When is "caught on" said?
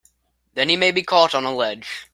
1.03-1.43